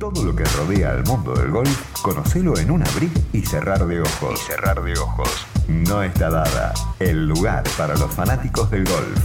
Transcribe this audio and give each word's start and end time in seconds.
Todo 0.00 0.24
lo 0.24 0.34
que 0.34 0.44
rodea 0.44 0.92
al 0.92 1.04
mundo 1.04 1.34
del 1.34 1.50
golf, 1.50 2.00
conocelo 2.00 2.56
en 2.56 2.70
un 2.70 2.82
abrir 2.82 3.10
y 3.34 3.42
cerrar 3.42 3.86
de 3.86 4.00
ojos. 4.00 4.40
Y 4.40 4.50
cerrar 4.50 4.82
de 4.82 4.94
ojos. 4.98 5.46
No 5.68 6.02
está 6.02 6.30
dada. 6.30 6.72
El 6.98 7.28
lugar 7.28 7.64
para 7.76 7.94
los 7.98 8.10
fanáticos 8.10 8.70
del 8.70 8.86
golf. 8.86 9.18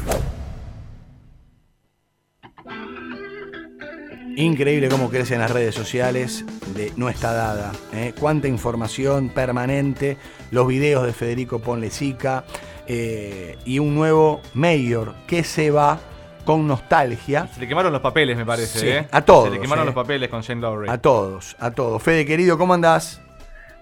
Increíble 4.36 4.90
cómo 4.90 5.10
crecen 5.10 5.40
las 5.40 5.50
redes 5.50 5.74
sociales 5.74 6.44
de 6.76 6.92
No 6.98 7.07
está 7.07 7.32
dada. 7.32 7.71
¿eh? 7.94 8.14
Cuánta 8.20 8.50
información 8.50 9.30
permanente, 9.30 10.18
los 10.52 10.68
videos 10.68 11.05
de 11.05 11.14
Federico 11.14 11.60
Ponlecica 11.60 12.44
eh, 12.86 13.57
y 13.64 13.80
un 13.80 13.96
nuevo 13.96 14.42
mayor 14.54 15.16
que 15.26 15.46
se 15.46 15.71
va 15.71 16.02
con 16.46 16.68
nostalgia. 16.68 17.48
Se 17.48 17.59
le 17.59 17.68
quemaron 17.68 17.91
los 17.91 18.02
papeles, 18.02 18.38
me 18.38 18.45
parece. 18.45 18.80
Sí, 18.80 18.88
¿eh? 18.88 19.07
a 19.12 19.23
todos, 19.23 19.45
Se 19.45 19.55
le 19.55 19.59
quemaron 19.59 19.84
¿eh? 19.84 19.88
los 19.88 19.95
papeles 19.95 20.30
con 20.30 20.41
Shane 20.41 20.62
Lowry. 20.62 20.89
A 20.89 21.02
todos, 21.02 21.55
a 21.59 21.71
todos. 21.71 22.02
Fede, 22.02 22.25
querido, 22.25 22.58
¿cómo 22.58 22.73
andás? 22.73 23.21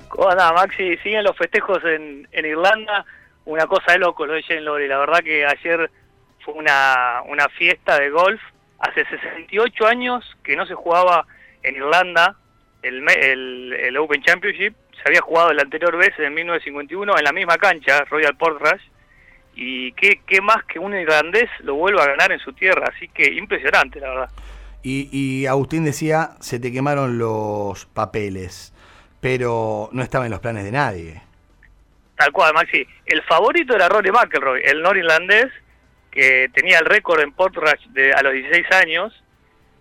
¿Cómo 0.08 0.30
andás, 0.30 0.54
Maxi? 0.54 0.98
Siguen 0.98 1.24
los 1.24 1.38
festejos 1.38 1.84
en, 1.84 2.28
en 2.32 2.46
Irlanda. 2.46 3.06
Una 3.46 3.68
cosa 3.68 3.92
de 3.92 4.00
loco 4.00 4.26
lo 4.26 4.34
de 4.34 4.42
Shane 4.42 4.62
Lowry. 4.62 4.88
La 4.88 4.98
verdad 4.98 5.20
que 5.20 5.46
ayer 5.46 5.92
fue 6.44 6.54
una, 6.56 7.22
una 7.28 7.48
fiesta 7.50 8.00
de 8.00 8.10
golf. 8.10 8.42
Hace 8.80 9.06
68 9.06 9.86
años 9.86 10.26
que 10.44 10.56
no 10.56 10.66
se 10.66 10.74
jugaba 10.74 11.26
en 11.62 11.76
Irlanda 11.76 12.36
el, 12.82 13.74
el 13.74 13.98
Open 13.98 14.22
Championship. 14.24 14.74
Se 14.96 15.02
había 15.10 15.22
jugado 15.22 15.52
la 15.54 15.64
anterior 15.64 15.98
vez 15.98 16.12
en 16.18 16.34
1951 16.34 17.18
en 17.18 17.24
la 17.24 17.34
misma 17.34 17.58
cancha, 17.58 18.06
Royal 18.10 18.36
Portrush. 18.38 18.82
Y 19.56 19.92
qué, 19.94 20.22
qué 20.26 20.42
más 20.42 20.64
que 20.66 20.80
un 20.80 20.96
irlandés 20.96 21.50
lo 21.60 21.76
vuelva 21.76 22.04
a 22.04 22.08
ganar 22.08 22.32
en 22.32 22.40
su 22.40 22.54
tierra. 22.54 22.92
Así 22.96 23.08
que 23.10 23.32
impresionante, 23.34 24.00
la 24.00 24.10
verdad. 24.10 24.30
Y, 24.82 25.10
y 25.12 25.46
Agustín 25.46 25.86
decía, 25.86 26.32
se 26.40 26.60
te 26.60 26.72
quemaron 26.72 27.18
los 27.18 27.86
papeles, 27.86 28.74
pero 29.22 29.90
no 29.94 30.02
estaba 30.04 30.26
en 30.26 30.32
los 30.32 30.42
planes 30.42 30.66
de 30.66 30.72
nadie. 30.72 31.22
Tal 32.16 32.32
cual, 32.32 32.54
Maxi. 32.54 32.86
El 33.06 33.22
favorito 33.24 33.76
era 33.76 33.90
Rory 33.90 34.12
McIlroy, 34.12 34.62
el 34.64 34.82
norirlandés, 34.82 35.48
que 36.12 36.50
tenía 36.54 36.80
el 36.80 36.86
récord 36.86 37.22
en 37.22 37.32
Portrush 37.32 37.88
de, 37.90 38.14
a 38.14 38.22
los 38.22 38.34
16 38.34 38.72
años, 38.72 39.24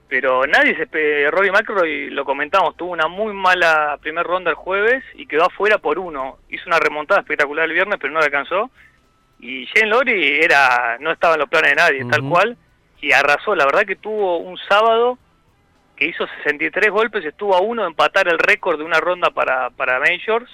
pero 0.09 0.47
nadie 0.47 0.77
se... 0.77 1.31
Rory 1.31 1.51
McIlroy, 1.51 2.11
lo 2.11 2.25
comentamos, 2.25 2.77
tuvo 2.77 2.93
una 2.93 3.09
muy 3.09 3.35
mala 3.35 3.99
primera 4.01 4.23
ronda 4.23 4.51
el 4.51 4.57
jueves 4.57 5.05
y 5.15 5.27
quedó 5.27 5.45
afuera 5.47 5.79
por 5.79 5.99
uno. 5.99 6.39
Hizo 6.49 6.65
una 6.67 6.79
remontada 6.79 7.21
espectacular 7.21 7.67
el 7.67 7.75
viernes, 7.75 7.99
pero 8.01 8.13
no 8.13 8.21
le 8.21 8.27
alcanzó. 8.27 8.71
Y 9.43 9.65
Shane 9.67 9.89
Lowry 9.89 10.41
era, 10.41 10.99
no 11.01 11.11
estaba 11.11 11.35
en 11.35 11.41
los 11.41 11.49
planes 11.49 11.73
de 11.73 11.77
nadie, 11.77 12.05
tal 12.09 12.23
cual, 12.23 12.57
y 13.01 13.11
arrasó. 13.11 13.57
La 13.57 13.67
verdad 13.67 13.85
que 13.85 13.97
tuvo 13.97 14.39
un 14.39 14.57
sábado 14.57 15.19
que 15.97 16.07
hizo 16.07 16.27
63 16.45 16.91
golpes, 16.91 17.25
estuvo 17.25 17.57
a 17.57 17.61
uno 17.61 17.83
de 17.83 17.89
empatar 17.89 18.29
el 18.29 18.39
récord 18.39 18.79
de 18.79 18.85
una 18.85 19.01
ronda 19.01 19.31
para, 19.31 19.71
para 19.71 19.99
Majors. 19.99 20.49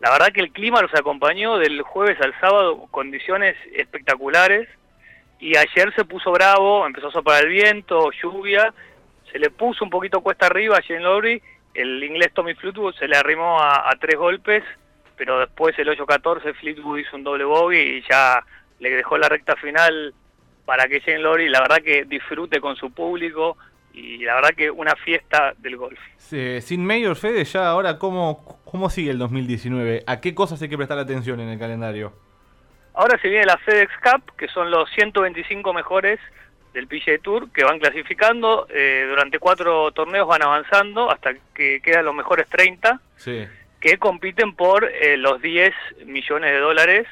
La 0.00 0.10
verdad 0.10 0.30
que 0.30 0.42
el 0.42 0.52
clima 0.52 0.82
los 0.82 0.94
acompañó 0.94 1.56
del 1.56 1.80
jueves 1.80 2.20
al 2.20 2.38
sábado, 2.38 2.86
condiciones 2.90 3.56
espectaculares. 3.74 4.68
Y 5.40 5.56
ayer 5.56 5.94
se 5.94 6.04
puso 6.04 6.30
bravo, 6.30 6.86
empezó 6.86 7.08
a 7.08 7.12
soplar 7.12 7.44
el 7.44 7.48
viento, 7.48 8.10
lluvia, 8.22 8.74
se 9.32 9.38
le 9.38 9.48
puso 9.48 9.84
un 9.84 9.90
poquito 9.90 10.20
cuesta 10.20 10.46
arriba 10.46 10.76
a 10.76 10.80
Shane 10.80 11.00
Lowry. 11.00 11.42
El 11.72 12.04
inglés 12.04 12.32
Tommy 12.34 12.54
Fleetwood 12.54 12.94
se 12.96 13.08
le 13.08 13.16
arrimó 13.16 13.58
a, 13.58 13.88
a 13.88 13.96
tres 13.96 14.16
golpes, 14.16 14.64
pero 15.18 15.40
después 15.40 15.78
el 15.78 15.88
8-14 15.88 16.54
Fleetwood 16.54 16.98
hizo 17.00 17.16
un 17.16 17.24
doble 17.24 17.44
bogey 17.44 17.98
y 17.98 18.02
ya 18.08 18.42
le 18.78 18.90
dejó 18.90 19.18
la 19.18 19.28
recta 19.28 19.56
final 19.56 20.14
para 20.64 20.86
que 20.86 21.00
Shane 21.00 21.18
Lowry, 21.18 21.48
la 21.48 21.60
verdad 21.60 21.78
que 21.82 22.04
disfrute 22.04 22.60
con 22.60 22.76
su 22.76 22.90
público 22.92 23.56
y 23.92 24.18
la 24.18 24.34
verdad 24.36 24.50
que 24.56 24.70
una 24.70 24.94
fiesta 24.94 25.54
del 25.58 25.76
golf. 25.76 25.98
Sí, 26.16 26.60
sin 26.60 26.86
Mayor 26.86 27.16
Fede, 27.16 27.44
ya 27.44 27.68
ahora, 27.68 27.98
¿cómo, 27.98 28.60
¿cómo 28.64 28.88
sigue 28.90 29.10
el 29.10 29.18
2019? 29.18 30.04
¿A 30.06 30.20
qué 30.20 30.34
cosas 30.34 30.62
hay 30.62 30.68
que 30.68 30.76
prestar 30.76 30.98
atención 30.98 31.40
en 31.40 31.48
el 31.48 31.58
calendario? 31.58 32.12
Ahora 32.94 33.18
se 33.20 33.28
viene 33.28 33.46
la 33.46 33.56
FedEx 33.58 33.92
Cup, 34.02 34.36
que 34.36 34.48
son 34.48 34.70
los 34.70 34.88
125 34.90 35.72
mejores 35.72 36.20
del 36.74 36.86
PGA 36.86 37.18
Tour, 37.22 37.50
que 37.50 37.64
van 37.64 37.78
clasificando, 37.78 38.66
eh, 38.68 39.06
durante 39.08 39.38
cuatro 39.38 39.90
torneos 39.92 40.28
van 40.28 40.42
avanzando 40.42 41.10
hasta 41.10 41.32
que 41.54 41.80
quedan 41.80 42.04
los 42.04 42.14
mejores 42.14 42.46
30, 42.48 43.00
Sí. 43.16 43.46
Que 43.80 43.98
compiten 43.98 44.54
por 44.54 44.84
eh, 44.84 45.16
los 45.16 45.40
10 45.40 45.72
millones 46.06 46.50
de 46.52 46.58
dólares. 46.58 47.06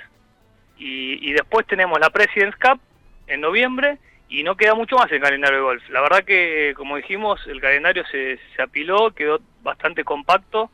Y, 0.78 1.28
y 1.28 1.32
después 1.32 1.66
tenemos 1.66 1.98
la 2.00 2.10
President's 2.10 2.56
Cup 2.58 2.80
en 3.26 3.40
noviembre 3.40 3.98
y 4.28 4.42
no 4.42 4.56
queda 4.56 4.74
mucho 4.74 4.96
más 4.96 5.08
en 5.10 5.16
el 5.16 5.22
calendario 5.22 5.58
de 5.58 5.64
golf. 5.64 5.88
La 5.90 6.00
verdad 6.00 6.24
que, 6.24 6.74
como 6.76 6.96
dijimos, 6.96 7.40
el 7.46 7.60
calendario 7.60 8.04
se, 8.10 8.38
se 8.54 8.62
apiló, 8.62 9.12
quedó 9.12 9.40
bastante 9.62 10.04
compacto, 10.04 10.70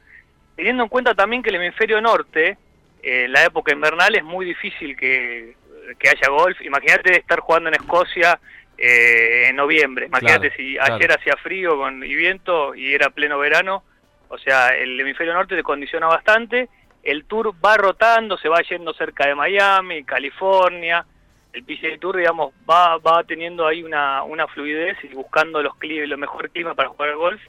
teniendo 0.57 0.85
en 0.85 0.89
cuenta 0.89 1.15
también 1.15 1.43
que 1.43 1.51
el 1.51 1.57
hemisferio 1.57 2.01
norte, 2.01 2.57
eh, 3.03 3.25
en 3.25 3.33
la 3.33 3.45
época 3.45 3.73
invernal, 3.73 4.15
es 4.15 4.25
muy 4.25 4.47
difícil 4.47 4.97
que, 4.97 5.55
que 5.99 6.09
haya 6.09 6.29
golf. 6.31 6.61
Imagínate 6.63 7.19
estar 7.19 7.41
jugando 7.41 7.69
en 7.69 7.75
Escocia 7.75 8.41
eh, 8.79 9.49
en 9.49 9.57
noviembre. 9.57 10.07
Imagínate 10.07 10.49
Claro, 10.49 10.57
si 10.57 10.75
claro. 10.77 10.95
ayer 10.95 11.13
hacía 11.13 11.37
frío 11.37 11.77
con, 11.77 12.03
y 12.03 12.15
viento 12.15 12.75
y 12.75 12.95
era 12.95 13.11
pleno 13.11 13.39
verano. 13.39 13.85
O 14.33 14.39
sea, 14.39 14.69
el 14.71 14.99
hemisferio 14.99 15.35
norte 15.35 15.55
te 15.55 15.63
condiciona 15.63 16.07
bastante. 16.07 16.71
El 17.03 17.27
tour 17.27 17.53
va 17.63 17.77
rotando, 17.77 18.39
se 18.39 18.49
va 18.49 18.63
yendo 18.63 18.95
cerca 18.95 19.27
de 19.27 19.35
Miami, 19.35 20.05
California. 20.05 21.05
El 21.53 21.65
PGA 21.65 21.99
Tour, 22.01 22.17
digamos, 22.17 22.55
va, 22.69 22.97
va 22.97 23.23
teniendo 23.25 23.67
ahí 23.67 23.83
una, 23.83 24.23
una 24.23 24.47
fluidez 24.49 24.97
y 25.05 25.09
buscando 25.09 25.61
los, 25.63 25.75
cli- 25.75 26.07
los 26.07 26.19
mejor 26.19 26.49
clima 26.49 26.75
para 26.75 26.89
jugar 26.89 27.11
al 27.11 27.17
golf. 27.17 27.43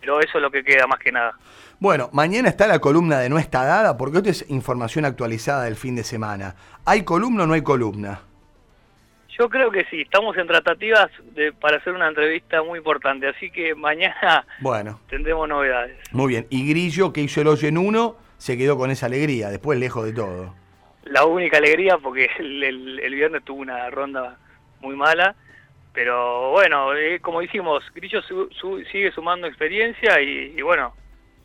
Pero 0.00 0.20
eso 0.20 0.38
es 0.38 0.42
lo 0.42 0.52
que 0.52 0.62
queda 0.62 0.86
más 0.86 1.00
que 1.00 1.10
nada. 1.10 1.32
Bueno, 1.80 2.10
mañana 2.12 2.48
está 2.48 2.68
la 2.68 2.78
columna 2.78 3.18
de 3.18 3.28
No 3.28 3.38
está 3.38 3.64
dada, 3.64 3.96
porque 3.96 4.18
esto 4.18 4.30
es 4.30 4.48
información 4.50 5.04
actualizada 5.04 5.64
del 5.64 5.74
fin 5.74 5.96
de 5.96 6.04
semana. 6.04 6.54
¿Hay 6.86 7.02
columna 7.02 7.42
o 7.42 7.46
no 7.48 7.54
hay 7.54 7.62
columna? 7.62 8.20
Yo 9.40 9.48
creo 9.48 9.70
que 9.70 9.86
sí, 9.86 10.02
estamos 10.02 10.36
en 10.36 10.46
tratativas 10.46 11.08
de, 11.34 11.50
para 11.54 11.78
hacer 11.78 11.94
una 11.94 12.08
entrevista 12.08 12.62
muy 12.62 12.76
importante, 12.78 13.26
así 13.26 13.50
que 13.50 13.74
mañana 13.74 14.44
Bueno, 14.60 15.00
tendremos 15.08 15.48
novedades. 15.48 15.96
muy 16.12 16.28
bien. 16.28 16.46
Y 16.50 16.68
Grillo, 16.68 17.10
que 17.10 17.22
hizo 17.22 17.40
el 17.40 17.46
hoyo 17.48 17.66
en 17.66 17.78
uno, 17.78 18.16
se 18.36 18.58
quedó 18.58 18.76
con 18.76 18.90
esa 18.90 19.06
alegría, 19.06 19.48
después 19.48 19.78
lejos 19.78 20.04
de 20.04 20.12
todo. 20.12 20.54
La 21.04 21.24
única 21.24 21.56
alegría 21.56 21.96
porque 21.96 22.28
el, 22.38 22.62
el- 22.62 23.00
el 23.00 23.14
viernes 23.14 23.42
tuvo 23.42 23.62
una 23.62 23.88
ronda 23.88 24.36
muy 24.82 24.94
mala, 24.94 25.34
pero 25.94 26.50
bueno, 26.50 26.94
eh, 26.94 27.18
como 27.20 27.40
dijimos, 27.40 27.82
Grillo 27.94 28.20
su- 28.20 28.50
su- 28.50 28.84
sigue 28.92 29.10
sumando 29.10 29.46
experiencia 29.46 30.20
y, 30.20 30.52
y 30.54 30.60
bueno, 30.60 30.92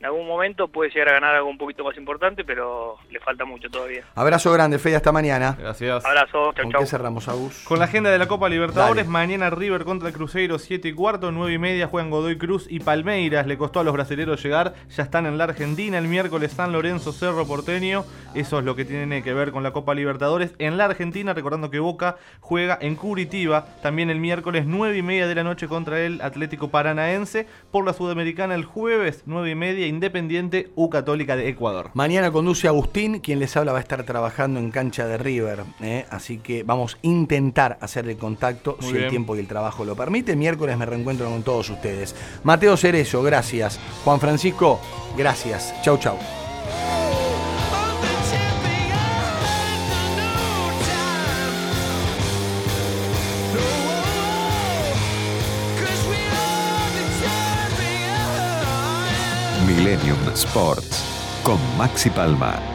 en 0.06 0.10
algún 0.12 0.28
momento 0.28 0.68
puede 0.68 0.92
llegar 0.92 1.10
a 1.10 1.14
ganar 1.14 1.34
algo 1.36 1.50
un 1.50 1.58
poquito 1.58 1.84
más 1.84 1.98
importante, 1.98 2.44
pero 2.44 2.98
le 3.10 3.20
falta 3.20 3.44
mucho 3.44 3.70
todavía. 3.72 4.04
Abrazo 4.14 4.52
grande, 4.54 4.78
Fede, 4.78 4.98
hasta 4.98 5.12
mañana. 5.12 5.58
Gracias. 5.60 6.06
Abrazo, 6.06 6.54
chau 6.54 6.64
¿Con 6.64 6.72
chau. 6.72 6.82
qué 6.82 6.86
cerramos, 6.88 7.28
Agus? 7.28 7.64
Con 7.64 7.80
la 7.80 7.86
agenda 7.86 8.12
de 8.12 8.20
la 8.20 8.28
Copa 8.28 8.48
Libertadores, 8.48 9.06
Dale. 9.06 9.10
mañana 9.10 9.50
River 9.50 9.84
contra 9.84 10.08
el 10.10 10.14
Cruzeiro, 10.14 10.60
7 10.60 10.90
y 10.90 10.94
cuarto, 10.94 11.32
9 11.32 11.54
y 11.54 11.58
media 11.58 11.88
juegan 11.88 12.12
Godoy 12.12 12.38
Cruz 12.38 12.68
y 12.70 12.82
Palmeiras. 12.82 13.48
Le 13.48 13.58
costó 13.58 13.80
a 13.80 13.84
los 13.84 13.94
brasileños 13.94 14.44
llegar, 14.44 14.76
ya 14.90 15.02
están 15.02 15.26
en 15.26 15.40
la 15.40 15.46
Argentina. 15.46 15.98
El 15.98 16.08
miércoles 16.08 16.52
San 16.52 16.72
Lorenzo, 16.72 17.12
Cerro 17.12 17.48
Porteño. 17.48 18.06
Eso 18.36 18.60
es 18.60 18.66
lo 18.66 18.76
que 18.76 18.86
tiene 18.86 19.24
que 19.24 19.34
ver 19.34 19.52
con 19.52 19.64
la 19.64 19.72
Copa 19.74 19.96
Libertadores. 19.96 20.54
En 20.60 20.78
la 20.78 20.86
Argentina, 20.86 21.34
recordando 21.34 21.72
que 21.72 21.80
Boca 21.80 22.18
juega 22.42 22.78
en 22.80 22.96
Curitiba, 22.96 23.66
también 23.82 24.12
el 24.12 24.20
miércoles, 24.20 24.66
9 24.68 24.98
y 24.98 25.02
media 25.02 25.26
de 25.26 25.34
la 25.34 25.44
noche 25.44 25.68
contra 25.68 26.00
el 26.02 26.22
Atlético 26.22 26.70
Paranaense. 26.70 27.48
Por 27.72 27.86
la 27.86 27.94
Sudamericana, 27.94 28.54
el 28.54 28.66
jueves, 28.66 29.24
9 29.26 29.50
y 29.50 29.56
media, 29.56 29.88
Independiente 29.96 30.72
U 30.76 30.90
Católica 30.90 31.36
de 31.36 31.48
Ecuador. 31.48 31.92
Mañana 31.94 32.32
conduce 32.32 32.68
Agustín, 32.68 33.20
quien 33.20 33.40
les 33.40 33.56
habla 33.56 33.72
va 33.72 33.80
a 33.80 33.82
estar 33.82 34.04
trabajando 34.04 34.60
en 34.60 34.70
cancha 34.72 35.08
de 35.08 35.18
River, 35.18 35.64
¿eh? 35.82 36.06
así 36.10 36.38
que 36.38 36.64
vamos 36.64 36.96
a 36.96 36.98
intentar 37.08 37.78
hacerle 37.82 38.18
contacto 38.18 38.78
Muy 38.82 38.92
si 38.92 38.98
el 38.98 39.10
tiempo 39.10 39.36
y 39.36 39.40
el 39.40 39.48
trabajo 39.48 39.86
lo 39.86 39.96
permite. 39.96 40.36
Miércoles 40.36 40.78
me 40.78 40.86
reencuentro 40.86 41.30
con 41.30 41.44
todos 41.44 41.70
ustedes. 41.70 42.16
Mateo 42.44 42.76
Cerezo, 42.78 43.24
gracias. 43.24 43.80
Juan 44.04 44.20
Francisco, 44.20 44.80
gracias. 45.18 45.74
Chau, 45.82 45.98
chau. 45.98 46.18
Millennium 59.86 60.18
Sports 60.34 61.04
con 61.44 61.60
Maxi 61.78 62.10
Palma. 62.10 62.75